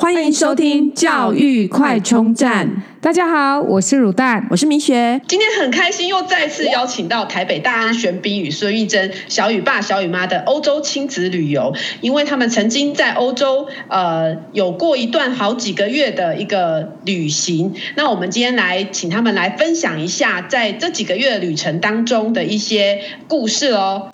[0.00, 2.84] 欢迎收听教育快充站。
[3.00, 5.20] 大家好，我是乳蛋，我是明雪。
[5.26, 17.74] 今天很开心，又再次邀请到台北大安玄彬与孙艺珍小雨爸小雨妈的欧洲亲子旅游，因为他们曾经在欧洲呃有过一段好几个月的一个旅行。
[17.96, 24.08] 那我们今天来请他们来分享一下在这几个月的旅程当中的一些故事哦。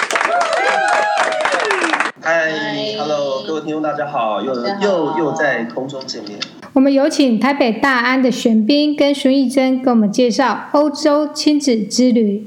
[2.26, 2.50] 嗨
[2.96, 6.38] ，Hello，各位听众，大家好，又又又在空中见面。
[6.72, 12.46] 我们有请台北大安的玄彬跟孙艺珍给我们介绍欧洲亲子之旅。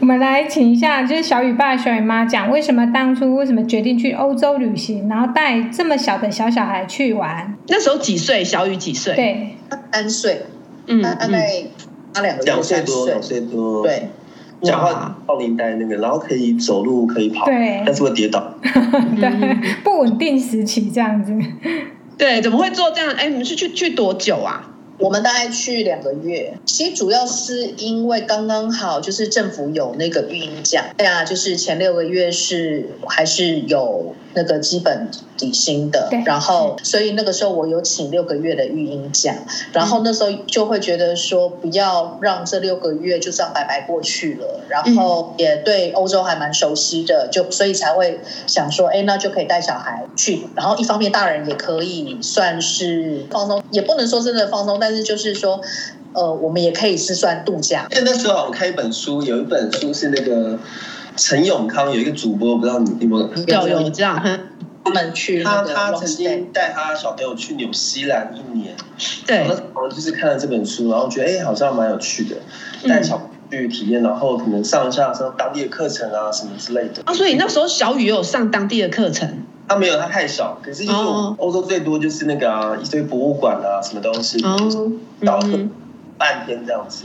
[0.00, 7.56] 我们来请一下，就是小雨爸、小雨妈讲，为什么当初为什么决定去欧洲旅行，然后带这么小的小小孩去玩？
[7.68, 8.42] 那时候几岁？
[8.42, 9.14] 小雨几岁？
[9.14, 9.56] 对，
[9.92, 10.42] 三岁。
[11.00, 11.64] 嗯，大概
[12.14, 14.08] 他两个两岁多，两岁多，对，
[14.62, 21.32] 讲话高龄带那个，然后可以走路，可以跑，对，但是会跌倒， 对，不稳定时期这样子，
[22.18, 23.12] 对，怎么会做这样？
[23.16, 24.68] 哎，你们是去去多久啊？
[25.02, 39.34] 我们大概去两个月，其实主要是因为刚刚好就是政府有那个育婴假，对啊，就是前六个月是还是有那个基本底薪的，然后所以那个时候我有请六个月的育婴假，
[39.72, 55.60] 然后那时候就会觉得说不要让这六个月就这样白白过去了，然后也对欧洲还蛮熟悉的，就所以才会想说，哎，那就可以带小孩去，然后一方面大人也可以算是放松，也不能说真的放松，但是就是说，
[56.12, 57.86] 呃，我们也可以是算度假。
[57.90, 60.58] 因为那时候我看一本书，有一本书是那个
[61.16, 63.68] 陈永康，有一个主播，不知道你有没有？
[63.68, 64.22] 有有这样，
[64.84, 68.74] 他们去他他曾经带他小朋友去纽西兰一年，
[69.26, 72.36] 对，我就是看了这本书，然后觉得哎，好像蛮有趣的，
[72.88, 77.02] 带小朋友去体验，然后可能上一下上当地的课程啊什么之类的。
[77.04, 79.44] 啊，所以那时候小雨也有上当地的课程。
[79.68, 80.60] 他没有，他太少。
[80.62, 80.98] 可是就是
[81.38, 84.40] 欧洲最多就是那个啊，一堆博物馆啊，什么东西，
[85.24, 85.58] 导个
[86.18, 87.04] 半天这样子。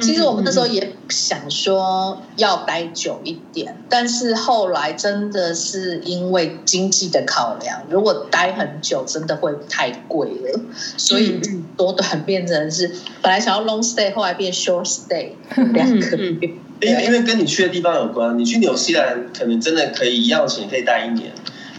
[0.00, 10.60] 其实我们那时候也想说要待久一点，但是后来真的是因为经济的考量，如果待很久真的会太贵了，
[10.96, 11.40] 所以
[11.76, 12.90] 多短变成是
[13.22, 15.30] 本来想要 long stay，后来变 short stay
[15.72, 16.50] 两个月。
[16.82, 21.30] 因为因为跟你去的地方有关，你去纽西兰可能真的可以一样钱可以待一年。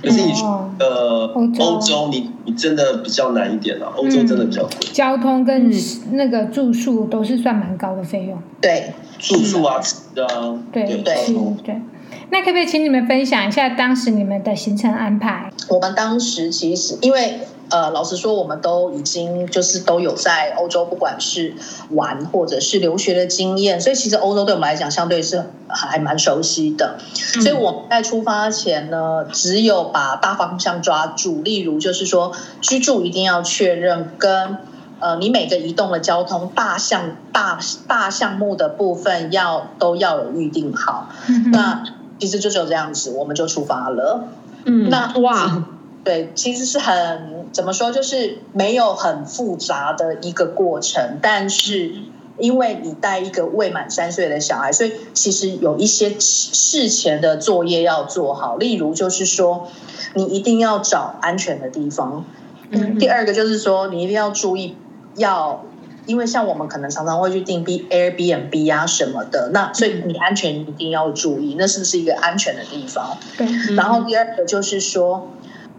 [0.02, 0.44] 可是你去
[0.80, 3.88] 呃欧洲，你你真的比较难一点了。
[3.96, 5.72] 欧洲真的比较贵，交通跟
[6.12, 8.38] 那个住宿都是算蛮高的费用。
[8.60, 11.82] 对，住宿啊，吃的啊，对对对。
[12.30, 15.52] 那可不可以请你们分享一下当时你们的行程安排？
[15.70, 17.40] 我们当时其实因为。
[17.72, 21.54] 呃，老实说，我们都已经就是都有在欧洲，不管是
[21.92, 26.98] 玩或者是留学的经验，所以其实欧洲对我们来讲，相对是还蛮熟悉的。
[27.14, 34.58] 所以我们在出发前呢，只有把大方向抓住，例如就是说，居住一定要确认，跟
[35.00, 37.58] 呃，你每个移动的交通大项大
[37.88, 41.08] 大项目的部分要都要有预定好。
[41.54, 41.84] 那
[42.20, 44.26] 其实就只有这样子，我们就出发了。
[44.66, 45.64] 嗯，那哇。
[46.04, 51.94] 对，其实是很怎么说，就是没有很复杂的一个过程，但是
[52.40, 58.58] 因为你带一个未满三岁的小孩，所以其实有一些事前的作业要做好。
[58.58, 59.68] 例如，就是说
[60.16, 62.26] 你一定要找安全的地方。
[62.72, 64.76] 嗯，第二个就是说你一定要注意，
[65.18, 65.64] 要
[66.08, 73.18] 因为像我们可能常常会去订 B Airbnb 啊什么的，那所以你安全一定要注意，那是不是一个安全的地方？
[73.38, 73.76] 对。
[73.76, 75.30] 然后第二个就是说。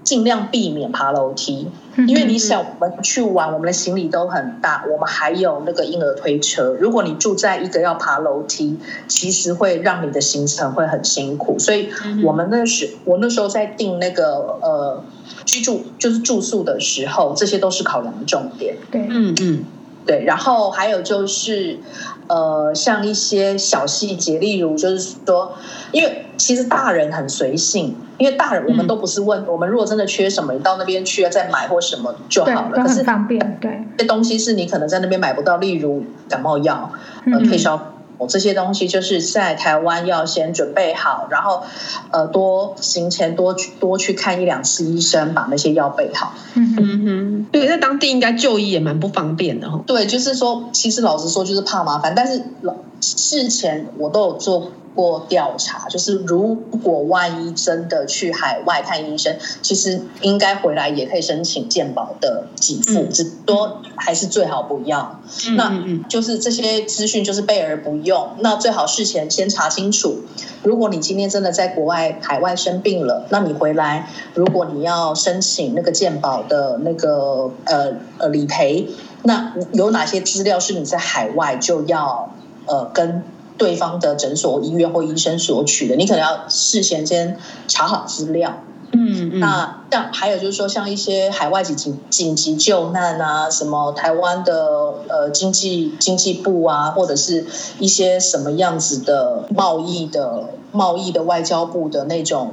[0.04, 1.68] 尽量避免爬楼梯，
[2.08, 6.74] 因为你想，我们去玩，我们的行李都很大，我们还有那个婴儿推车。
[6.80, 11.58] 如果你住在一个要爬楼梯，其实会让你的行程会很辛苦。
[11.58, 11.88] 所以，
[12.24, 15.04] 我们那时我那时候在订那个呃
[15.44, 18.76] 居住就是住宿的时候，这些都是考量的重点。
[18.90, 19.64] 对，嗯嗯，
[20.04, 20.24] 对。
[20.24, 21.78] 然后还有就是
[22.26, 25.52] 呃，像一些小细节，例如就是说，
[25.92, 27.94] 因为其实大人很随性。
[28.18, 32.82] 因为大人我们都不是问，我们如果真的缺什么，你到那边去了再买或什么就好了。
[32.82, 36.92] 可是方便，对，这东西是你可能在那边买不到，例如感冒药、
[37.26, 37.94] 呃退烧
[38.28, 41.64] 这些东西，就是在台湾要先准备好，然后
[42.12, 46.34] 呃多行前多多去看一两次医生，把那些药备好。
[46.54, 49.80] 嗯哼哼，对，在当地应该就医也蛮不方便的哈。
[49.84, 52.76] 对，就是说，其实老实说就是怕麻烦，但是老。
[53.04, 65.20] 事前我都有做过调查，就是如果万一真的去海外看医生，其实应该回来也可以申请健保的给付，只多还是最好不要。
[65.48, 70.20] 嗯、那就是这些资讯就是备而不用，那最好事前先查清楚。
[70.62, 78.88] 如果你今天真的在国外海外生病了，那你回来，如果你要申请那个健保的那个呃呃理赔，
[79.22, 82.34] 那有哪些资料是你在海外就要
[82.66, 83.24] 呃跟
[83.58, 85.96] 对方的诊所、医院或医生索取的？
[85.96, 87.38] 你可能要事先先
[87.68, 88.62] 查好资料。
[88.92, 97.46] 嗯，嗯，那像还有就是说，像一些海外紧急紧急救难啊，什么台湾的呃经济经济部啊，或者是
[97.78, 102.52] 一些什么样子的贸易的贸易的外交部的那种。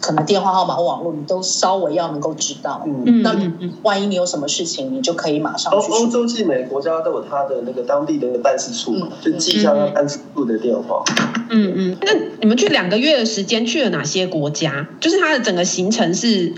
[0.00, 2.82] 可能电话号码或网络，你都稍微要能够知道。
[2.86, 3.34] 嗯，那
[3.82, 5.90] 万一你有什么事情，你就可以马上去。
[5.90, 11.02] 欧欧洲其实每个国家都有他的那个当地的办事处，嗯、就记一下那办事处的电话。
[11.50, 11.96] 嗯嗯。
[12.02, 14.86] 那你们去两个月的时间去了哪些国家？
[15.00, 16.52] 就是它的整个行程是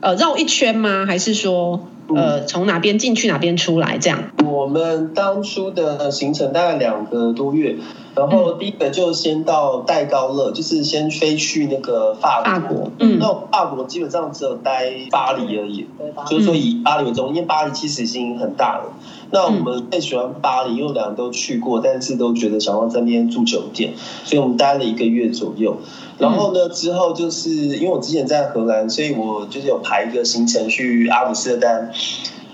[0.00, 1.04] 呃绕一圈吗？
[1.06, 1.80] 还是说
[2.14, 4.22] 呃从哪边进去哪边出来这样？
[4.44, 7.76] 我们当初的行程大概两个多月。
[8.14, 12.52] 然后第一个就先到戴高乐，就是先飞去那个法国。
[12.52, 15.86] 法国，嗯，那法国基本上只有待巴黎而已，
[16.28, 18.92] 就是说以巴黎为中，因为巴黎其实已经很大了。
[19.32, 23.94] 那我们最喜欢巴黎，因为两个都去过，但是都觉得想要在那边住酒店，
[24.24, 25.76] 所以我们待了一个月左右。
[26.18, 31.90] 然后呢，之后就是因为我之前在荷兰，所以我就是有排一个行程去阿姆斯特丹。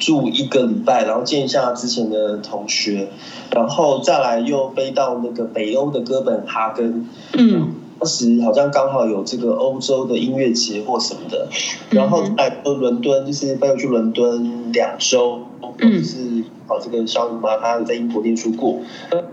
[0.00, 3.06] 住一个礼拜，然后见一下之前的同学，
[3.52, 7.06] 然后再来又飞到那个北欧的哥本哈根。
[7.35, 11.47] 嗯，当时好像刚好有这个欧洲的音乐节或什么的，
[11.91, 15.43] 然后来到伦敦，就是飞回去伦敦两周，
[15.79, 18.79] 就是跑这个小雨妈，她在英国念书过，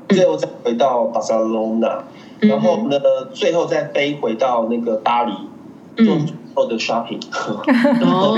[0.10, 2.04] 最后再回到巴塞隆纳，
[2.40, 3.00] 然后呢，
[3.34, 5.32] 最后再飞回到那个巴黎。
[5.96, 6.28] 嗯。
[6.66, 7.22] 的 shopping，
[8.04, 8.38] 哦，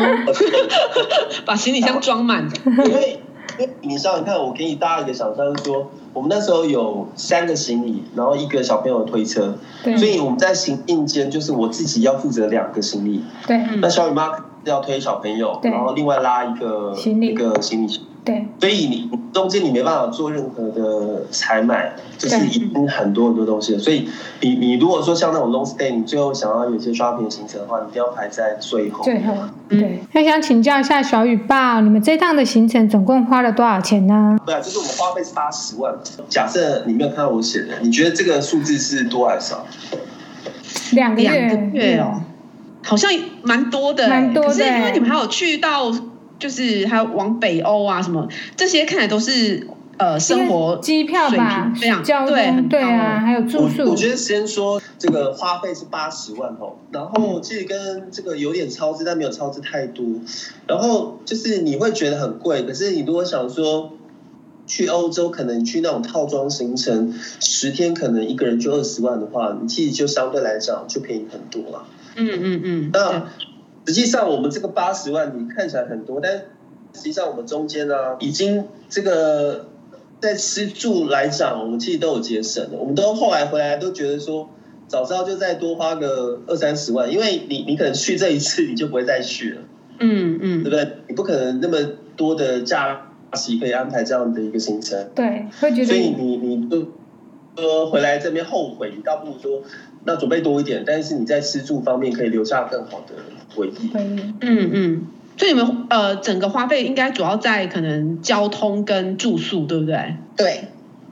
[1.46, 2.48] 把行李箱装满。
[2.66, 3.20] 因为，
[3.58, 13.24] 因为你知道，你看，我给你搭一个想象，说我们那时候有三个行李，然后一个小朋友推车，对所以我们在行进间就是我自己要负责两个行李。
[13.48, 14.32] 对，那小雨妈
[14.66, 18.02] 要推小朋友，然后另外拉一个行李一个行李。
[18.26, 23.80] 对，所以你中间你没办法做任何的采买，就是已经很多很多东西了。
[23.80, 24.08] 所以
[24.42, 29.04] 你你如果说像那种 long stay，你最后想要有些 shopping 行程的话，你一定要排在最后。
[29.04, 29.34] 最后，
[29.70, 30.04] 对。
[30.14, 34.38] 那想请教一下小雨爸，你们这趟的行程总共花了多少钱呢？
[34.46, 35.96] 对啊，就是我们花费是八十万。
[36.28, 39.66] 假设你没有看到我写的，你觉得这个数字是多还是少？
[40.92, 42.22] 两个月，两个月哦，
[42.84, 43.10] 好像
[43.44, 44.50] 蛮多的，蛮多的。
[44.50, 45.92] 可是因为你们还有去到。
[46.40, 53.84] 就是还有往北欧啊什么这些，看来都是呃生活机票吧，非常交通对对啊，还有住宿。
[53.84, 60.06] 我，我觉得先说这个花费是八十万哦，然后其实跟这个有点超支，但没有超支太多。
[60.66, 63.92] 然后就是你会觉得很贵，可是你如果想说
[64.66, 71.86] 去欧洲，可能去那种套装行程，十天可能一个人就二十万的话，你其实就相对来讲就便宜很多了。
[72.16, 73.28] 嗯嗯嗯，那。
[73.90, 76.32] 实际上，我们这个八十万你看起来很多，但
[76.94, 79.66] 实际上我们中间呢、啊，已经这个
[80.20, 82.78] 在吃住来讲，我们其实都有节省的。
[82.78, 84.48] 我们都后来回来都觉得说，
[84.88, 89.62] 早知道就再多花个二三十万，因为你你可能去这一次你就不会再去了，
[89.98, 90.88] 嗯嗯，对不对？
[91.08, 91.80] 你不可能那么
[92.16, 96.86] 多的假期可以安排这样的一个行程，对，会觉得，所以你你都
[97.56, 99.64] 说回来这边后悔，你倒不如说。
[100.04, 103.16] 那准备多一点，但是你在吃住方面可以留下更好的
[103.56, 103.90] 回忆。
[103.94, 105.08] 嗯嗯，
[105.38, 110.16] 所以你们呃整个花费应该主要在可能交通跟住宿，对不对？
[110.36, 110.64] 对。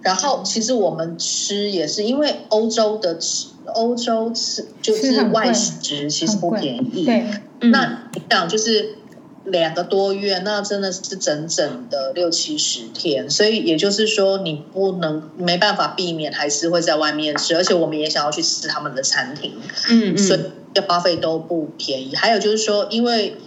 [0.01, 7.05] 然后其实我们吃也是因为欧洲的吃，欧洲吃就是外食其实不便宜。
[7.05, 7.25] 对。
[7.69, 8.95] 那你想就是。
[9.49, 19.53] 两个多月，那真的是整整的六七十天，所以也就是说，你不能没办法避免，还是会在外面吃，而且我们也想要去吃他们的餐厅，
[19.89, 20.41] 嗯，嗯，所以
[20.85, 22.15] 花费都不便宜。
[22.15, 23.37] 还有就是说，因为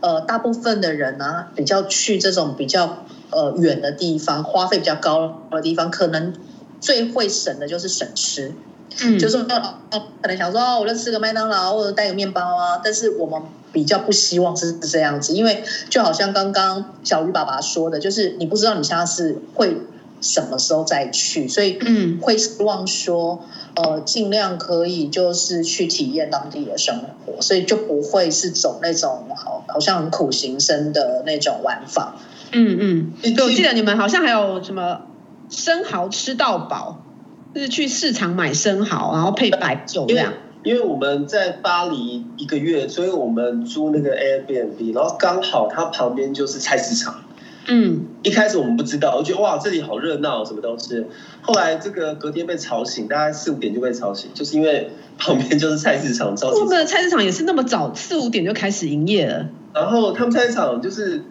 [0.00, 6.34] 呃，大部分的人呢、啊，比较去这种比较呃远的地方，花费比较高的地方，可能
[6.78, 8.52] 最会省的就是省吃。
[9.02, 12.80] 嗯，就是说，可能想说，哦，我就吃个麦当劳或者带个面包啊。
[12.82, 19.76] 但是我们比较不希望是这样子，因为就好像刚刚小鱼爸爸说的，就是你不知道你下次会
[20.20, 23.44] 什么时候再去，所以嗯，会希望说，
[23.76, 32.16] 呃，尽量可以就是去体验当地的生活，所以就不会是走那种好好像很苦行僧的那种玩法。
[32.52, 35.02] 嗯嗯，对，我记得你们好像还有什么
[35.50, 37.02] 生蚝吃到饱。
[37.54, 40.34] 就是去市场买生蚝，然后配白酒这样。
[40.64, 47.22] 因为我们在巴黎一个月，所以我们租那个 Airbnb，然后刚好它旁边就是菜市场。
[47.70, 51.04] 嗯，一开始我们不知道，我觉得哇，这里好热闹，什么东西。
[51.42, 56.34] 后来这个隔天被吵醒，大概四五点就被吵醒，就是因为旁边就是菜市场。
[56.34, 59.48] 我们的菜市场也是那么早，四五点就开始营业了。
[59.74, 61.24] 然后他们菜市场就是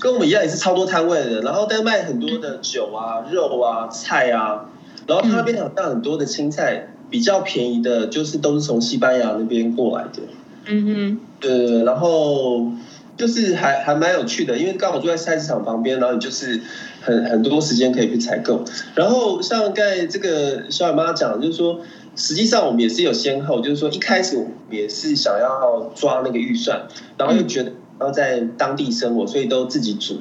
[0.00, 4.70] 跟我们一样，也是超多摊位的，然后在卖很多的酒啊、肉啊、菜啊，
[5.06, 6.94] 然后他那边好像很多的青菜。
[7.10, 10.22] 比较便宜的，就是都是从西班牙那边过来的。
[10.66, 12.70] 嗯哼，对，然后
[13.16, 16.60] 就是还还蛮有趣的，因为刚好住在菜市场旁边，然后你就是
[17.00, 18.62] 很很多时间可以去采购。
[18.94, 21.80] 然后像刚才这个小雨妈讲，就是说，
[22.14, 26.82] 实际上我们也是有先后，就是说一开始我们也是想要抓那个预算，
[27.18, 30.20] 然后又觉得要在当地生活，所以都自己煮。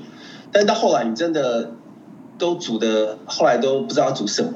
[0.52, 1.72] 但到后来，你真的。
[2.40, 4.52] 都煮的，后来都不知道煮什么，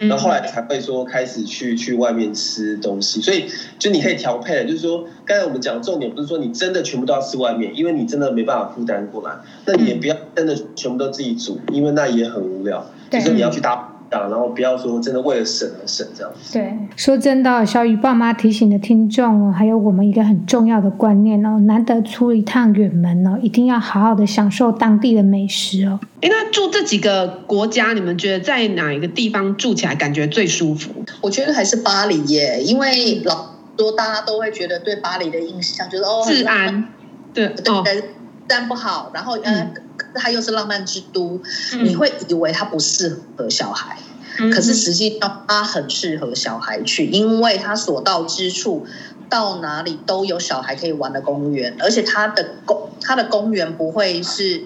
[0.00, 3.46] 然后后来才会说开始去去外面吃东西，所以
[3.78, 13.89] 就你可以调配，就是说刚才我们讲重点不是说你真的全部都要吃外面，因为你真的没办法负担过来，那你也不要真的全部都自己煮，因为那也很无聊，就是你要去搭。
[14.10, 16.52] 然后不要说真的为了省而省这样子。
[16.52, 26.00] 对，说真的，小雨爸妈提醒的听众，还有我们一个很重要的观念哦，难得出一趟远门哦，一定要好好的享受当地的美食哦。
[26.22, 30.90] 哎，那住这几个国家，你们觉得在哪一个地方住起来感觉最舒服？
[31.20, 36.88] 我觉得还是巴黎耶，因为老多大家都会觉得对巴黎的印象就是哦，治安，
[37.32, 38.04] 对对，治
[38.52, 39.42] 安不好，然后嗯。
[39.44, 39.74] 呃
[40.14, 41.40] 它又是浪漫之都，
[41.74, 43.98] 嗯、你会以为它不适合小孩，
[44.38, 48.86] 嗯、可是实际上它很适合小孩去，因为它所到之处，
[49.28, 54.64] 到哪里都有小孩可以玩的公园，而且它的公它的公园不会是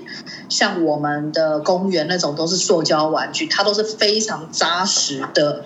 [0.49, 5.65] 像我们的公园那种都是塑胶玩具，它都是非常扎实的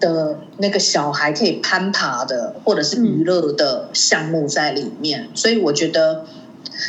[0.00, 6.24] 的那个小孩可以攀爬的或者是娱乐的项目在里面，所以我觉得。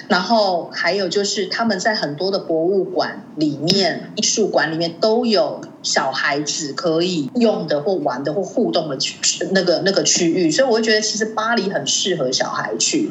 [0.07, 9.17] 然后还有就是，他们在很多的博物馆里面、艺术馆里面都有小孩子可以用的或玩的或互动的区
[9.51, 13.09] 那个那个区域，所以我会觉得其实巴黎很适合小孩去。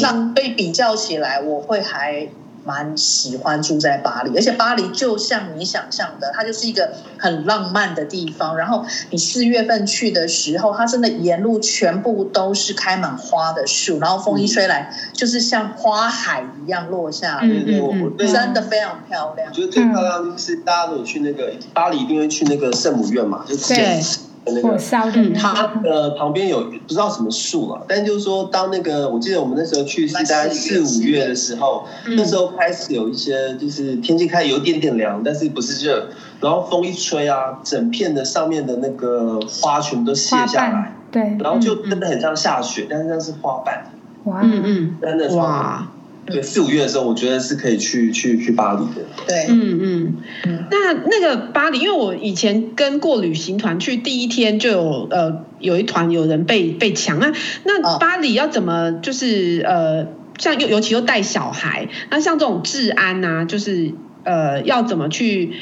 [0.00, 2.28] 那所以比较起来，我会还。
[2.64, 8.56] 蛮喜欢住在巴黎，而且巴黎就像你想象的，它就是一个很浪漫的地方。
[8.56, 19.48] 然后你四月份去的时候，它真的沿路全部都是开满花的树，然后风一吹来，嗯、就是像花海一样落下来，嗯嗯嗯、真的非常漂亮。
[19.50, 23.74] 我觉得最漂亮就是大家如果去那个巴黎，一定会去那个圣母院嘛，就是。
[23.74, 24.00] 对
[24.44, 24.76] 那个，
[25.14, 36.08] 嗯，它的旁边有不知道什么树了，但就是说，当那个我记得我们那时候去是在四五月的时候，那时候开始有一些就是天气开始有点点凉，但是不是热，
[36.40, 43.92] 然后风一吹啊，整片的上面的那个花全部都卸下来，对，然后就真的很像下雪，但是那是花瓣，
[44.24, 45.86] 哇，嗯嗯，真的哇。
[46.32, 49.06] 对，四五月的时候，我觉得是可以去去去巴黎的。
[49.26, 50.64] 对，嗯嗯嗯。
[50.70, 57.18] 那那个巴黎，因为我以前跟过旅行团去，第一天就有呃有一团有人被被抢。
[57.18, 57.32] 那
[57.64, 60.06] 那巴黎要怎么就是呃
[60.38, 63.92] 像尤尤其又带小孩，那像这种治安啊，就是
[64.24, 65.52] 呃要怎么去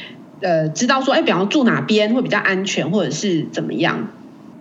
[0.40, 4.08] 呃知道说，哎，比方住哪边会比较安全，或者是怎么样？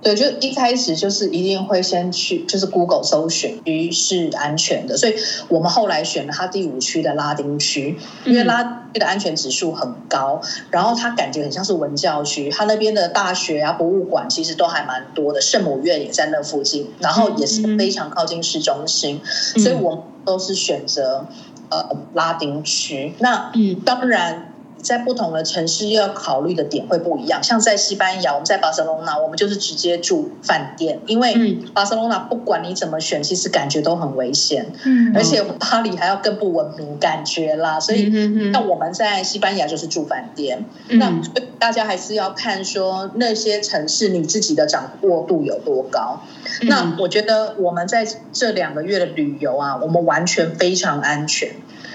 [0.02, 5.16] 对，就一开始就是一定会先去，就是 Google 搜寻区是安全的，所以
[5.50, 10.40] 我们后来选了它第五区的拉丁区，因为拉丁区的安全指数很高，
[10.72, 21.26] 然后它感觉很像是文教区，它那边的大学啊、博物馆其实都还蛮多的，圣母院也在那附近，然后也是非常靠近市中心，所以我们都是选择
[21.70, 23.14] 呃拉丁区。
[23.20, 23.52] 那
[23.84, 24.49] 当然。
[24.82, 38.06] 在不同的城市又要考虑的点会不一样，像在西班牙，我们在巴塞隆纳，我们就是直接住饭店，因为巴塞隆纳不管你怎么选，其实感觉都很危险，嗯，而且巴黎还要更不文明感觉啦，所以
[38.52, 41.22] 那我们在西班牙就是住饭店，那
[41.60, 46.22] 大家还是要看说那些城市你自己的掌握度有多高，
[46.64, 51.50] 那我觉得我们在这两个月的旅游啊，我们完全非常安全。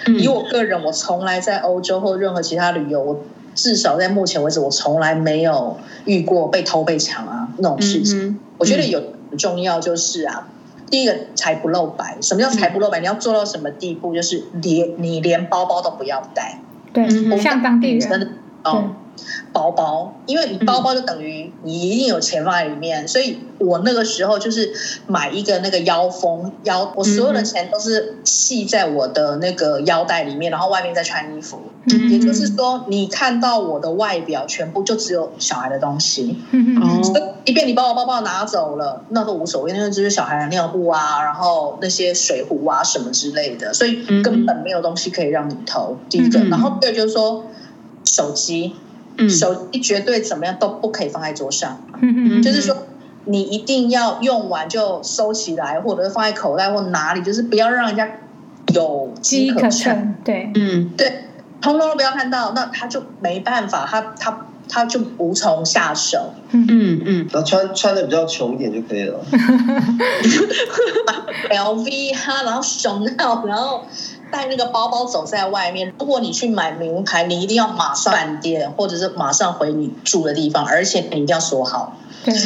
[0.07, 3.21] 以我个人，我从来在欧洲或任何其他旅游，我
[3.55, 8.39] 至少在目前为止，我从来没有遇过被偷被抢啊那种事情。
[8.59, 10.49] 我觉得有很重要就是啊，
[10.91, 12.19] 第一个财不露白。
[12.21, 13.01] 什么叫财不露白？
[13.01, 14.15] 你要做到什么地步？
[14.15, 16.61] 就是连你连包包都不要带。
[16.93, 17.09] 对，
[17.39, 18.31] 像当地人。
[18.63, 18.95] 哦，
[19.53, 24.73] 包包，因为你包包就等于你一定有钱放在里面，所以我那个时候就是
[25.07, 31.61] 买一个那个腰封腰，我所有的钱都是系在我的那个腰带里面，然后外面再穿衣服。
[31.87, 36.39] 也就是说，你看到我的外表全部就只有小孩的东西。
[36.81, 37.03] 哦，
[37.45, 45.99] 即便你把我包包拿走了，那都无所谓，因为这是小孩的尿布啊，然后那些水壶啊什么之类的，所以根本没有东西可以让你偷。
[46.09, 47.45] 第一个，然后第二就是说
[48.05, 48.75] 手机。
[49.17, 52.77] 嗯，手机绝对怎么样都不可以放在桌上，嗯，就是说
[53.27, 58.09] 你一定要用完就收起来，或者是放在口袋或哪里，就是不要让人家
[58.75, 60.15] 有机可乘。
[60.25, 61.25] 对，嗯，对，
[61.61, 66.35] 通通都不要看到，那他就没办法，他他他就无从下手。
[66.51, 66.67] 嗯。
[67.05, 69.21] 嗯，然后穿穿的比较穷一点就可以了，
[71.51, 73.87] LV 哈，然后熊到，然后。
[74.35, 81.97] 带那个包包走在外面，如果你去买名牌，你一定要马上饭店，或者是马上回你住的地方，而且你一定要锁好，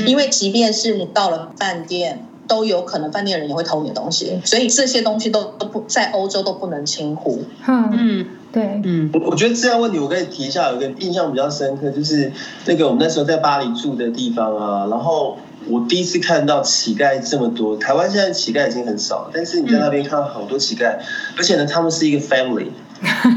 [0.07, 7.43] 因为即便是你到了饭店，都有可能饭店的人也会偷你的东西，所以这些东西都都不在欧洲都不能轻忽。
[7.67, 12.31] 嗯，对，嗯，我我觉得这样问题我可以提一下，有一个印象比较深刻，就是
[12.67, 15.39] 那个我们那时候在巴黎住的地方啊，然后。
[15.69, 20.97] 我第一次看到乞丐这么多，台湾现在乞丐已经很少了，但是你在那边看到好多乞丐，
[21.37, 22.69] 而且呢，他们是一个 family，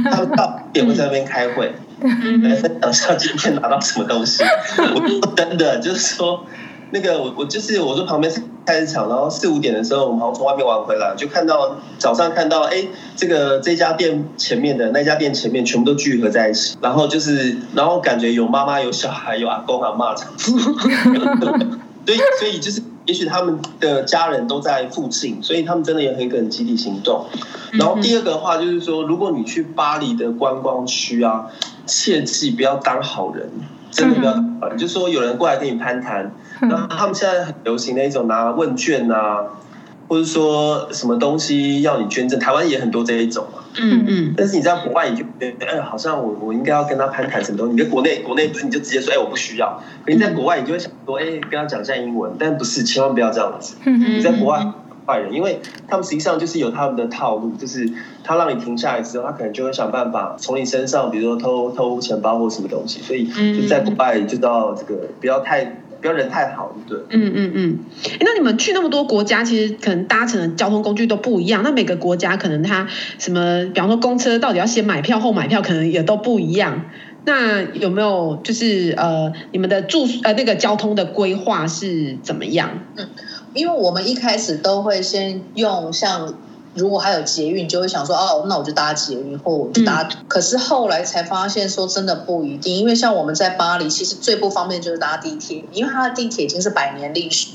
[0.10, 1.74] 他们到点会在那边开会，
[2.44, 4.44] 来分享一下今天拿到什么东西。
[5.22, 6.46] 我真的就是说，
[6.92, 12.86] 那个我我就是我说旁边是菜市场，然后四五点的时候，我们好像从外面玩回来，就看到早上看到，哎，
[13.16, 20.54] 这个这家店前面的那家店前面全部都聚合在一起，然后就是然后感觉有妈妈有小孩有阿公阿妈这样子。
[22.06, 27.26] 所以， 所以就是，也许他们的家人都在附近，所以他们真的也很可能集体行动。
[27.74, 31.48] 然后第二个的话，就是说，如果你去巴黎的观光区啊，
[31.86, 33.50] 切记不要当好人，
[33.92, 34.78] 真的不要当好人。
[34.78, 39.46] 就是说，有人过来跟你攀谈，然后他们现在很流行的一种拿问卷啊。
[40.10, 43.61] 或者说什么东西要你捐赠，台湾也很多这一种嘛。
[43.80, 44.34] 嗯嗯。
[44.36, 47.74] 但是你在国外，你就觉得，哎，好像我我应该要跟他攀谈什么东西。
[47.74, 49.82] 你在国内，国内不是你就直接说，哎，我不需要。
[50.06, 52.34] 可你在国外，你就会想说，哎，跟他讲一下英文。
[52.38, 53.76] 但不是，千万不要这样子。
[53.86, 54.66] 你在国外
[55.06, 57.92] 坏人，因为他们实际上就是有他们的套路，就是
[58.24, 63.02] 他让你停下来之后，他可能就会想办法从你身上，比如说偷偷钱包或什么东西。
[63.02, 65.78] 所以就在国外就到这个不要太。
[66.02, 66.98] 不要人太好，对。
[67.10, 67.80] 嗯嗯嗯。
[68.22, 71.62] 那你们去那么多国家，其实可能搭乘的交通工具都不一样。
[71.64, 72.88] 那每个国家可能它
[73.20, 76.86] 什么，比方说公车到底要先买票后买票，可能也都不一样。
[77.24, 82.80] 那有没有就是呃，你们的住呃那个交通的规划是怎么样？
[82.96, 83.08] 嗯，
[83.54, 86.34] 因为我们一开始都会先用像。
[86.74, 90.04] 如果还有捷运，就会想说哦，那我就搭捷运，或我就搭。
[90.04, 97.50] 嗯、可是后来才发现说，真的不一定，因为像我们在巴黎，其实最不方便就是搭地铁，因为它的地铁已经是百年历史，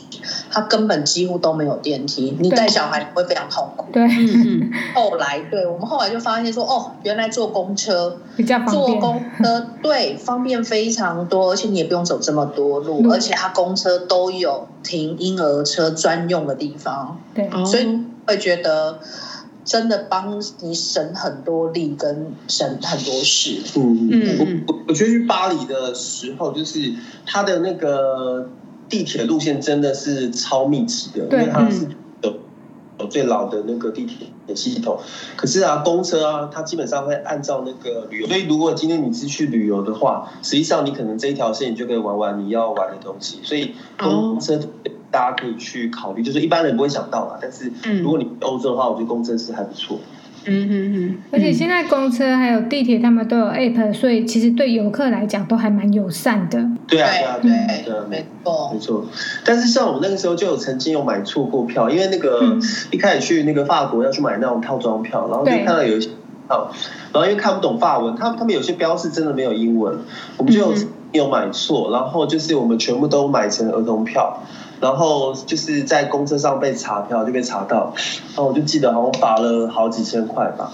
[0.50, 3.86] 它根本几乎都没有电梯，你带小孩会非常痛苦。
[3.90, 17.98] 对，嗯、后来对我们后来就发现说，哦，原来坐公车比较方便，坐公车对方便非常多，而且你也不用走这么多路，嗯、而且它公车都有停婴儿车专用的地方，对，所以。
[18.26, 19.00] 会觉得
[19.64, 23.60] 真的帮你省很多力跟省很多事。
[23.76, 26.92] 嗯嗯，我我觉得去巴黎的时候，就是
[27.24, 28.48] 它的那个
[28.88, 31.88] 地铁路线真的是超密集的，因为它是
[32.22, 32.34] 有
[33.00, 35.00] 有最老的那个地铁系统。
[35.34, 38.28] 可是啊，公车啊，它基本上会按照那个旅游。
[38.28, 43.40] 所以如果今天你是去旅游的话，实际上你可能这一条线你就可以玩玩你要玩的东西。
[43.42, 44.60] 所以公车。
[45.06, 47.38] 哦大家可以去考虑，就是一般人不会想到啦。
[47.40, 49.98] 但是如果你欧洲的话，我觉得公车是还不错。
[50.44, 51.18] 嗯嗯嗯。
[51.32, 56.62] 而且现在公车还有地铁，他们都有 app，所以其实对游客来讲都还蛮友善的。
[56.86, 59.06] 对啊，对啊，对对，没错，没错。
[59.44, 62.58] 但是像我们那个时候就有曾经有买错过票，因为那个
[62.90, 66.10] 一开始去那个法国要去买那种套装票，然后就看到有一些
[66.46, 66.70] 票，
[67.12, 69.98] 然后因为看不懂法文，他他们有些标示真的没有英文，
[70.36, 70.74] 我们就有
[71.12, 74.42] 有买错，然后就是我们全部都买成儿童票。
[74.80, 77.94] 然后就是在公车上被查票，就被查到，
[78.34, 80.72] 然后我就记得好像罚了好几千块吧。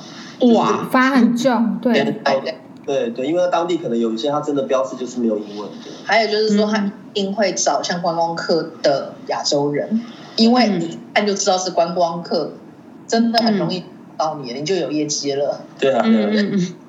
[0.55, 2.21] 哇，罚很重，对对
[2.85, 5.91] 对对，因为当地可能有一些他真的标示就是没有英文的。
[6.05, 6.79] 还有就是说，他
[7.15, 10.01] 一定会找像观光客的亚洲人，
[10.35, 12.55] 因为你一看就知道是观光客，
[13.07, 13.85] 真的很容易
[14.19, 15.61] 到你，你就有业绩了。
[15.79, 16.31] 对啊，对啊。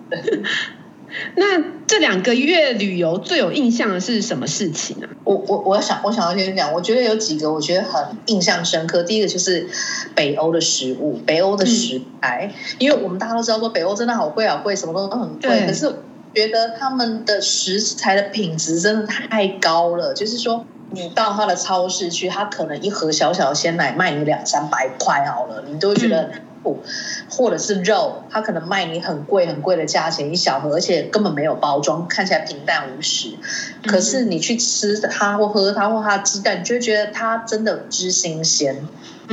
[1.36, 5.08] 那这两个月旅游最有印象的是什么事情呢？
[5.24, 9.04] 我我我想我想要先讲，我觉得有几个我觉得很印象深刻。
[9.04, 9.68] 第一个就是
[10.16, 15.40] 北欧的食物，北欧的食材，嗯、因为我们大家都知道说北欧真的好贵好贵，什么东西都很贵。
[15.42, 15.96] 对可是
[16.34, 20.66] 觉得他们的食材的品质真的太高了，就是说。
[20.96, 26.30] 你到他的超市去，他可能一盒小小的鲜奶卖你两三百块好了，你都会觉得
[26.64, 26.82] 不，
[27.30, 33.38] 或者是肉，它可能卖你很贵很贵的价钱一小盒，而且根本没有包装，看起来平淡无奇。
[33.86, 38.88] 可是你去吃它或喝它或它鸡蛋，你就会觉得它真的之新鲜。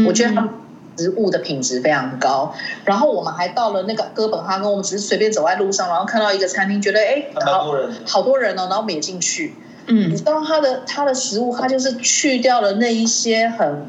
[0.06, 0.48] 我觉得它
[0.96, 2.54] 食物的品质非常高。
[2.84, 7.72] 然后我们还到了那个哥本哈根，我们只是随便走在路上，然后看到一个餐厅，觉得哎，好
[8.06, 9.54] 好多人哦，然后我们也进去。
[9.86, 13.88] 嗯，你知道它的它的食物，它就是去掉了那一些很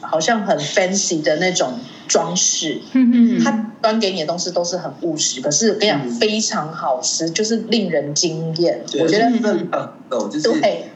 [0.00, 8.82] 好像很 fancy 的那种装饰，嗯嗯，它端给你的东西都是很务实，可是我跟你讲非常好吃，就是令人惊艳。
[9.00, 10.50] 我觉得分量够，就是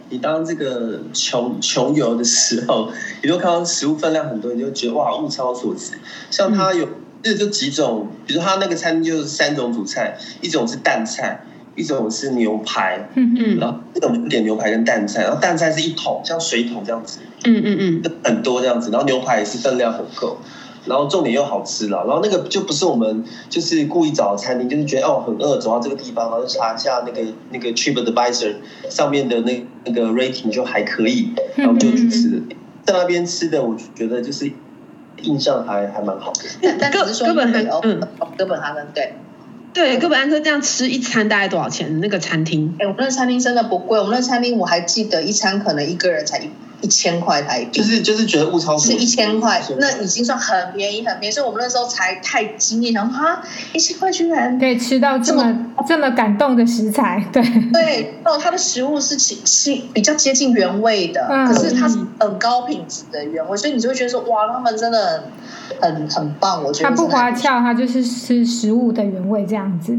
[0.08, 2.90] 你当这个穷穷游的时候，
[3.22, 5.92] 你都看到食物分量很多，你就觉得哇物超所值。
[6.30, 6.88] 像它有
[7.22, 11.44] 这就几种，比如它那个餐厅就是三种主菜，一种是淡菜。
[11.76, 20.36] 一种是牛排，嗯嗯，然后一种点牛排跟淡菜，然后淡菜是一桶，像水桶这样子，嗯嗯嗯，很多这样子，然后牛排也是分量很够，
[20.86, 28.54] 然后重点又好吃了，然后那个就不是我们就是故意找的餐厅，就是觉得哦很饿，走到这个地方，然后就查一下那个那个 TripAdvisor
[28.88, 32.42] 上面的那那个 rating 就还可以，然后就去吃，
[32.84, 34.50] 在那边吃的我觉得就是
[35.22, 39.12] 印象还还蛮好的，但但只是说哥本哈根，嗯，哥本哈根对。
[39.72, 42.00] 对，哥本哈根这样吃一餐大概多少钱？
[42.00, 42.74] 那个餐厅？
[42.80, 44.00] 哎，我们那餐厅真的不贵。
[44.00, 47.70] 我们那餐厅我还记得一餐可能一个人才一一千块台币。
[47.72, 51.34] 就是就是觉得物超是一千块，那已经算很便宜很便宜。
[51.34, 57.24] 所以我们那时候才太惊艳，想说啊，一千块居然可以吃到这么这么，这么感动的食材。
[57.32, 65.24] 对对，哦，它的食物是其其比较接近原味的，嗯、可是它是很高品质的原味，所以你就会觉得说哇，他们真的。
[65.80, 69.96] 很很棒，我觉得它不花俏，它就是吃食物的原味这样子。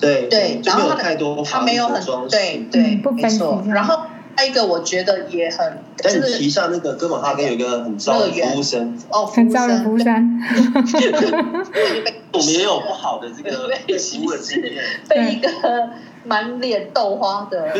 [0.00, 3.62] 对对，然后太多它没有很对对，没错。
[3.68, 4.00] 然后
[4.36, 10.06] 还有一个我觉得也很，但是提一下那个哥本哈根有一个很糟的服务生哦，很糟的服务生。
[12.32, 13.68] 我们也有不好的这个
[13.98, 15.48] 服务的经验，被一个
[16.24, 17.72] 满脸豆花的外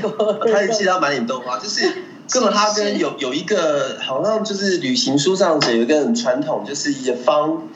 [0.00, 1.90] 国人，他其实他满脸豆花，就是。
[2.28, 7.68] 哥本哈根有有一个好像就是旅行书上写有一个很传统，就是一个方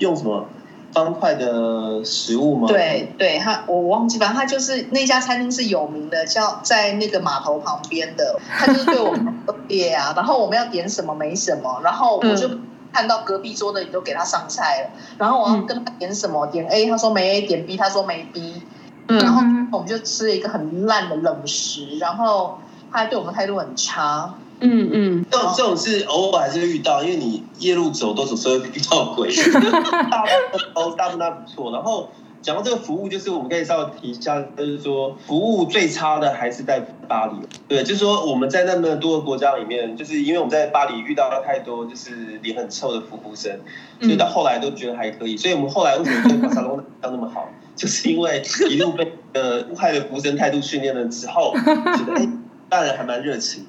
[0.00, 0.48] 用什么
[0.92, 2.68] 方块的食物吗？
[2.68, 10.12] 对对，他我忘记，反正他就是那家餐厅是有名的，叫在那个码头旁边的，他就是对我们特别啊。
[10.16, 12.48] 然后我们要点什么没什么，然后我就
[12.92, 18.62] 看到隔壁桌的你都给他上菜了，然后我要跟他点什么，点 A，他说没 A，点 B，他说没 B，
[19.06, 22.58] 然后我们就吃了一个很烂的冷食，然后。
[22.94, 29.28] 他对我们态度很差，嗯嗯，这种这种是偶尔还是会遇到，因为你夜路走都总是会遇到鬼，
[30.10, 31.72] 大部分都大部分不错。
[31.72, 32.10] 然后
[32.40, 37.34] 讲到这个服务，就是我们可以稍微提一下，就是说服务最差的还是在巴黎，
[37.66, 43.58] 对，就是说我们在那么多个国家里面，就是因为我们在巴黎遇到了太多就是脸很臭的服务生，
[44.00, 45.36] 所以到后来都觉得还可以。
[45.36, 52.28] 所以我们后来为什么对巴塞隆纳那么好， 就是因为一路被呃武汉的服务生态度训练了之后，觉得哎。
[52.68, 53.66] 大人还蛮热情，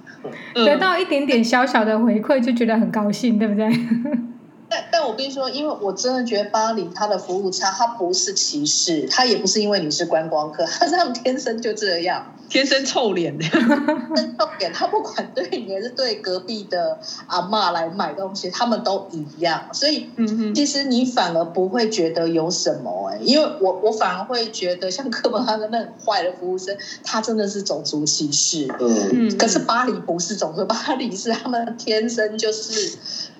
[0.53, 3.69] 得到一点点小小的回馈就觉得很高兴，对不对？
[4.73, 12.35] 但但我跟你说，因为我真的觉得巴黎它的服务差，它不是歧视，它也不是因为你是观光客，它是他们天生就这样。
[12.49, 19.69] 天生臭脸，天生臭脸，他不管对你还是对隔壁的阿妈来买东西，他们都一样。
[19.73, 20.09] 所以，
[20.53, 28.67] 其实你反而不会觉得有什么哎、欸，因为我我反而会觉得，像哥本哈根那很坏的服务生，他真的是种族歧视。
[28.79, 32.97] 嗯，可是巴黎不是种族，巴黎是他们天生就是，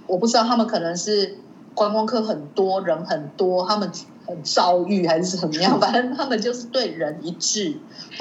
[0.08, 1.38] 我不知道他们可能是
[1.74, 3.92] 观光客很多人很多，他们。
[4.26, 5.78] 很遭遇还是怎么样？
[5.82, 7.76] 反正他们就是对人一致，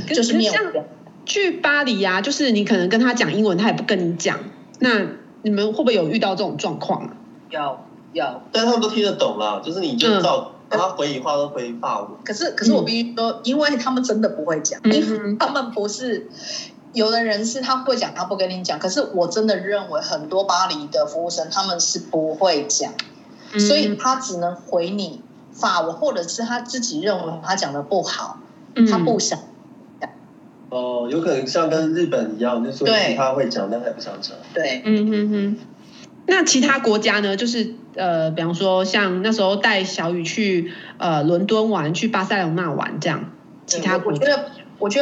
[0.09, 0.53] 就是没有。
[1.25, 4.37] 去巴黎呀、啊，就是你可能跟他讲英文，他也不跟你讲。
[4.81, 5.07] 那
[5.43, 7.17] 你们会不会有遇到这种状况啊？
[7.51, 7.79] 有
[8.13, 12.11] 有，但他们都听得懂啦，就是你就照他回你话都回法文。
[12.25, 16.27] 可是可是我必须说，因为他们真的不会讲，嗯、因为他们不是
[16.93, 18.79] 有的人是他会讲，他不跟你讲。
[18.79, 22.93] 可是我真的认为很多巴黎的服务生他们是不会讲，
[23.53, 25.23] 嗯、所以他只能回你。
[25.55, 28.39] 法文，或者是他自己认为他讲的不好，
[28.75, 29.39] 嗯、他不想
[30.01, 30.09] 讲。
[30.71, 34.35] 哦，有可能像跟日本一样，就是说其他会讲，但还不想讲。
[34.55, 35.59] 对，嗯哼哼。
[36.27, 37.37] 那其他国家呢？
[37.37, 43.31] 就是呃，比方说像那时候带小雨去呃伦敦玩，去巴塞罗那玩这样。
[43.67, 44.19] 其他国家。
[44.19, 44.47] 我觉得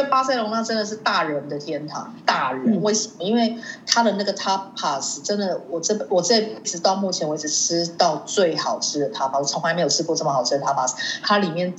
[0.09, 3.23] 巴塞隆那真的是大人的天堂，大人为什么？
[3.23, 10.93] 因为他的那个 tapas 真的，我这我这辈子到目前为止吃到最好吃的 tapas，我从来没有吃过这么好吃的 tapas。
[11.23, 11.73] 它里面，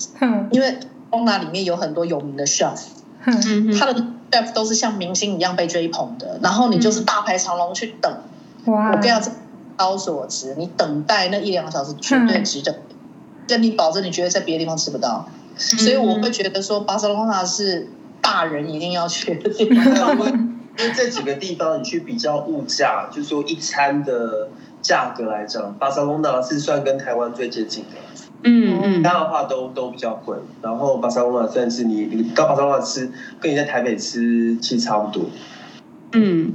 [0.50, 0.78] 因为
[1.10, 2.78] 隆纳里面有很多有名的 chef，
[3.26, 8.12] 嗯，他的 chef 都是像明星一样被追捧的，然后你就是大排长龙去等，
[8.66, 8.88] 哇！
[8.88, 9.22] 我跟你讲，
[9.76, 12.76] 高所值，你等待那一两个小时绝对值得，
[13.46, 15.26] 跟你保证，你觉得在别的地方吃不到，
[15.78, 17.88] 所以我会觉得说巴塞隆纳是
[18.20, 20.18] 大人一定要去的地方。
[20.78, 24.48] 因为这几个地方，你去比较物价，就是说一餐的
[24.80, 28.00] 价格来讲，巴塞隆纳是算跟台湾最接近的。
[28.44, 30.34] 嗯嗯，其他的话都都比较贵。
[30.62, 35.26] 然后巴塞隆纳算是你你到巴塞隆纳吃，跟你在台北吃其实差不多。
[36.12, 36.54] 嗯，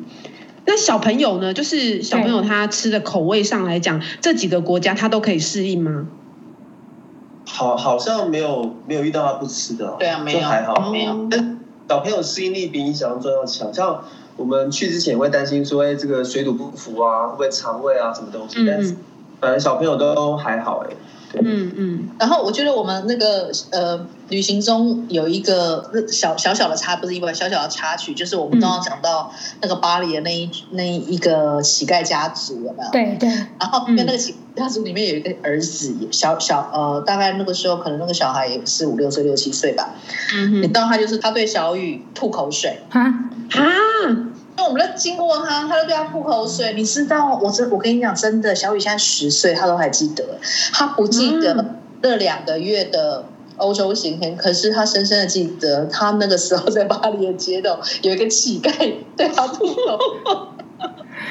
[0.65, 1.53] 那小朋友呢？
[1.53, 6.07] 就是小朋友他吃的口味上来讲，这几个国家他都可以适应吗？
[7.47, 9.95] 好，好像没有没有遇到他不吃的。
[9.97, 11.15] 对啊，没有，还好，没有。
[11.89, 14.03] 小朋友适应力比你想象中要强，像
[14.35, 18.59] 我们去之前会担心说，哎，这个水土不服啊，会不会肠胃啊，什么东西？
[18.59, 18.95] 嗯、但是
[19.39, 20.95] 反正小朋友都还好，哎。
[21.33, 32.91] 嗯嗯，然后我觉得我们那个呃旅行中有一个小小小的插，不是意外，小小的插曲，就是我们刚刚讲到那个巴黎的那一那一个乞丐家族有没有？
[32.91, 33.29] 对对。
[33.59, 39.95] 然后因为那个乞家族里面有一个儿子，小小呃，大概那个时候可能那个小孩也是五六岁六七岁吧。
[40.33, 40.61] 嗯哼。
[40.61, 43.61] 你知道他就是他对小雨吐口水啊啊！
[44.57, 46.73] 因为我们在经过他，他就对他吐口水。
[46.73, 50.39] 你知道，我真我跟你讲，真的，小雨现在十岁，他都还记得。
[50.73, 53.25] 他不记得那两个月的
[53.57, 60.47] 欧洲行程，可是他深深的记得，他那个时候在巴黎的街道有一个乞丐对他吐口，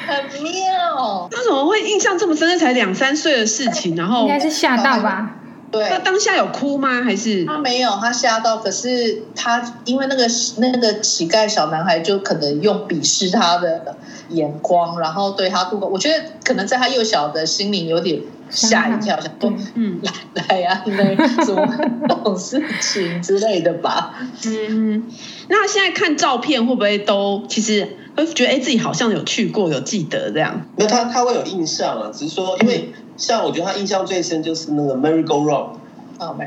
[0.07, 1.27] 很妙。
[1.29, 2.47] 他怎么会印象这么深？
[2.47, 5.36] 那才两三岁的事情，然后应该是吓到吧。
[5.79, 7.03] 对，他当下有哭吗？
[7.03, 7.89] 还是他没有？
[8.01, 10.25] 他吓到，可是他因为那个
[10.57, 13.97] 那个乞丐小男孩就可能用鄙视他的
[14.29, 15.87] 眼光，然后对他吐口。
[15.87, 20.11] 我觉得可能在他幼小的心灵有点吓一跳，想说嗯，来
[20.49, 21.67] 来呀，那什么
[22.07, 24.13] 这种事情之类的吧。
[24.45, 25.03] 嗯，
[25.47, 30.65] 那现在看照片会不会都其实会觉得哎，自己好像有去过，有记得这样？
[30.75, 32.91] 那他他会有印象啊，只是说因为。
[33.17, 35.71] 像我觉得他印象最深就是那个 Merry Go Round，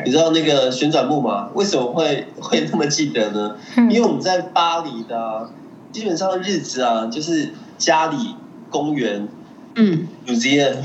[0.05, 3.57] 你知道那个旋转木马为什么会会那么记得呢？
[3.77, 5.51] 因为我们在巴黎的、啊、
[5.93, 8.37] 基本上日子啊，就是家里、
[8.71, 9.29] 公园、
[9.75, 10.77] 嗯，museum，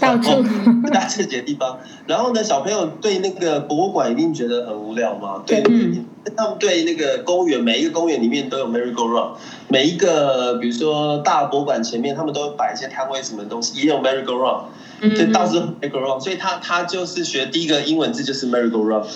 [0.00, 0.42] 到处
[0.92, 1.78] 大这几个地方。
[2.06, 5.42] 然后呢，小朋友对那个博物馆一定觉得很无聊嘛？
[5.46, 6.04] 对，嗯、
[6.36, 9.32] 他们对那个公园，每一个公园里面都有 Merry Go Round，
[9.68, 14.62] 每一个比如说大博物馆前面，他们都会摆一些摊位，什么东西也有 Merry Go Round。
[15.00, 19.06] 就到处 Merry Go Round，所以他他就是学第一个英文字就是 Merry Go Round。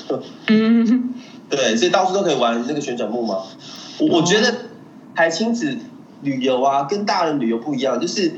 [0.47, 1.15] 嗯，
[1.51, 3.35] 对，所以到处都可以玩那个旋转木马。
[3.99, 4.55] 我我觉得
[5.15, 5.77] 还亲子
[6.23, 8.33] 旅游啊，跟大人旅游不一样，就是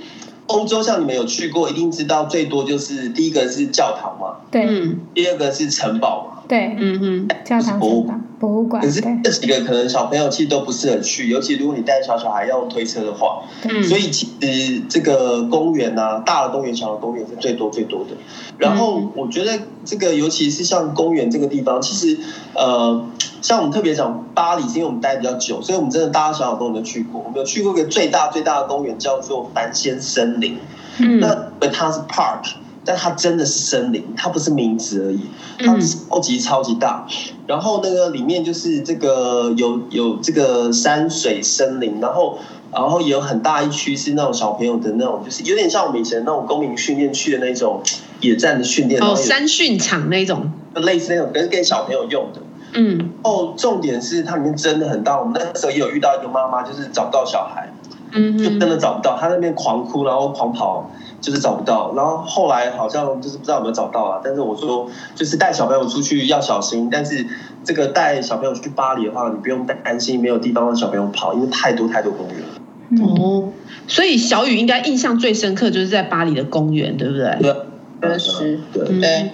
[0.46, 8.14] 欧洲像你们有去过，一定知道最多就是第一个是教堂嘛，对，第二个是城堡嘛，对，嗯哼，教堂、城堡。
[8.40, 18.10] 博物馆，可是这几个可能小朋友其实都不适合去，尤其如果你带小小孩要推车的话，嗯，所以其实这个公园啊，大的公园、小的公园是最多最多的。
[18.58, 22.18] 然后我觉得这个，尤其是像公园这个地方，其实
[22.54, 23.06] 呃，
[23.40, 27.22] 像我们特别讲巴黎，是因为我们待比较久，所以我们真的大大小小公园都去过。
[27.24, 30.58] 我们有去过一个最大最大的公园，叫做凡仙森林，
[30.98, 32.52] 嗯，那它是 park。
[32.84, 35.20] 但它真的是森林，它不是名字而已，
[35.58, 37.06] 它超级超级大。
[37.46, 42.38] 然后那个里面就是这个有有这个山水森林，然后
[42.72, 47.80] 然后也有很大一区是那种小朋友的那种，就是有点像我们以前那种公民训练区的那种
[48.20, 52.40] 野战的训练哦，山训场那种，类似那种，可是给小朋友用的。
[52.76, 55.20] 嗯，哦，重点是它里面真的很大。
[55.20, 57.72] 我们那时候也有遇到一个妈妈，就是找不到小孩，
[58.12, 60.90] 嗯，就真的找不到，她那边狂哭，然后狂跑。
[61.24, 64.20] 就是找不到，然后后来好像就是不知道有没有找到啊。
[64.22, 66.90] 但是我说，就是带小朋友出去要小心。
[66.92, 67.24] 但是
[67.64, 72.46] 这个带小朋友去巴黎的话，你不用担心没有地方让小朋友跑，因为太多太多公园了。
[72.90, 73.48] 嗯、哦，
[73.88, 77.38] 所以小雨应该印象最深刻就是在巴黎的公园，对不对？
[77.40, 78.84] 对，确实，对。
[78.86, 79.30] 嗯、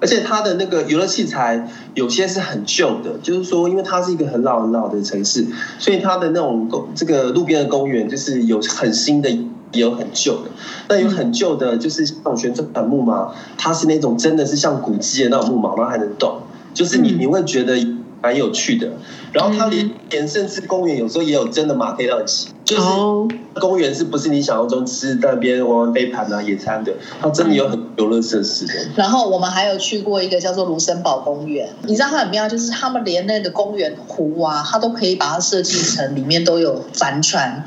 [0.00, 5.44] 而且它的那个游乐器材有些是很旧的，就是说，因为它是一个很老很老的城市，
[5.78, 9.28] 所以它的那种公这个路边的公园就是有很新的。
[9.74, 10.50] 也有很旧的，
[10.88, 16.40] 那有很旧的，就是那种旋转木马，它是那种真的是像古迹的那种木马，然后还能动，
[16.72, 17.76] 就是你你会觉得
[18.22, 18.88] 蛮有趣的。
[19.32, 22.82] 然后它连连甚至公园有时候也有真的马可以让你骑，就是
[23.54, 26.92] 公园是不是你想象中只是在那边玩玩飞盘啊、野餐的？
[27.20, 28.72] 它真的有很多游乐设施的。
[28.94, 37.66] 然后我们还有去过一个叫做卢森堡公园，你知道它很妙，就是他们连那个公园湖啊，它都可以把它设计成里面都有帆船，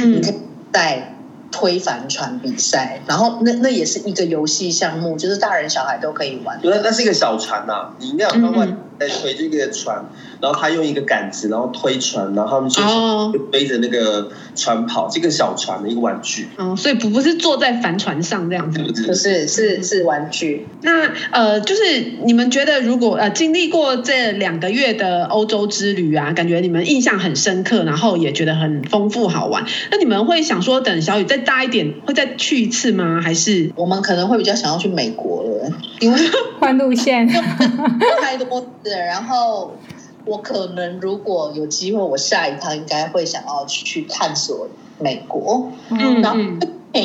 [0.00, 0.34] 嗯，你可以
[0.70, 1.17] 带。
[1.50, 6.60] 推帆船比赛，然后那那也是一个游戏项目，就是大人小孩都可以玩。
[6.60, 8.66] 对，那是一个小船呐、啊，你那样看外
[8.98, 10.04] 在推这个船，
[10.40, 16.48] 然后他用一个杆子，然后推船，然后他们就背着那个船跑，这个小船的一个玩具。
[16.56, 20.66] 哦，所以不不是坐在帆船上这样子，不是，是是玩具。
[20.82, 21.82] 那呃，就是
[22.24, 29.64] 你们觉得，如果呃经历过这两个月的欧洲之旅啊，感觉你们印象很深刻，然后也觉得很丰富好玩。
[29.90, 33.20] 那你们会想说，等小雨再大一点，会再去一次吗？
[33.22, 36.18] 还是我们可能会比较想要去美国了，因为
[36.60, 37.26] 换路线
[38.20, 38.90] 太多次。
[38.90, 39.76] 然后
[40.24, 44.68] 我可能如果有机会，我下一趟应该会想要去去探索
[44.98, 45.70] 美国。
[45.90, 46.38] 嗯，然后。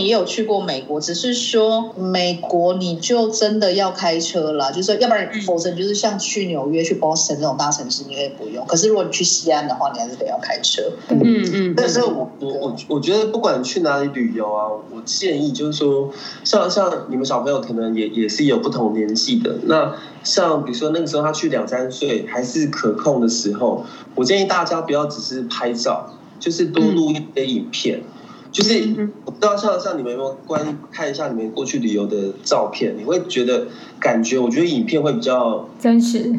[0.01, 8.65] 也有去过美国，只是说美国你就真的要开车了，就是说要不然否则就是像去纽约、去 Boston 这种大城市，你可以不用。
[8.65, 10.81] 可是如果你去西安的话，你还是得要开车。
[11.09, 11.21] 嗯
[11.53, 11.73] 嗯。
[11.75, 16.11] 但是我我我我觉得不管去哪里旅游啊，我建议就是说，
[16.43, 27.99] 像像你们小朋友可能也也是有不同年纪的，那像比如说那个时候他去两三岁还是可控的时候，我建议大家不要只是拍照，就是多录一些影片。
[27.99, 28.12] 嗯
[28.53, 33.67] 就是我不知道像像你们有没有观看一下你们过去旅游的照片，你会觉得
[33.99, 36.31] 感觉，我觉得影片会比较真实，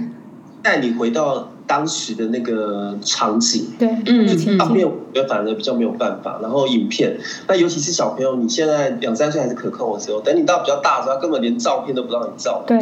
[0.63, 1.51] 带你回到。
[1.67, 6.39] 当时的那个场景，对，嗯，照片我觉得反而比较没有办法。
[6.43, 7.17] 然后影片，
[7.49, 12.63] 那尤其是小朋友，你现在两三岁还是可控的时候，等你到比较大的时候，他根本连照片都不让你照。
[12.69, 12.79] 对，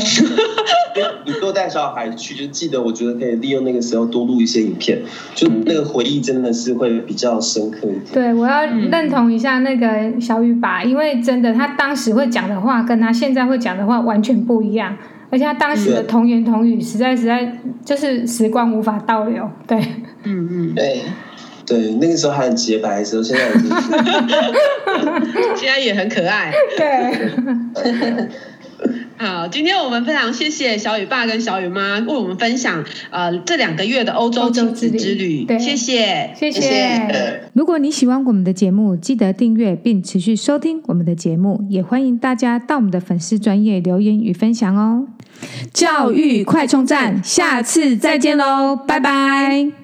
[1.25, 5.01] 你多带小孩去，就记得我觉得可以利用那个时候多录一些影片，
[5.35, 8.05] 就那个回忆真的是会比较深刻一点。
[8.13, 14.97] 对，我要认同一下那个小雨吧，因为真的他当时会讲的话，跟他现在会讲的话完全不一样。
[15.33, 17.51] 而且他当时的童言童语，实在实在
[17.85, 19.51] 就是时光无法倒流。
[19.67, 19.79] 对，
[20.25, 21.01] 嗯嗯，对，
[21.67, 23.71] 对，那个时候还很洁白的时候，现在已经，
[25.57, 26.53] 现在也很可爱。
[26.77, 28.29] 对。
[29.23, 35.45] 好，今天我们非常谢谢小雨爸跟小雨妈为我们分享呃这两个月的欧洲亲子之旅。
[35.45, 37.45] 对，谢谢，谢谢。
[37.53, 45.07] 如果你喜欢我们的节目，记得订阅并持续收听我们的节目，也欢迎大家到我们的粉丝专业留言与分享哦。
[45.73, 49.82] 教育快充站，下次再见喽，拜拜。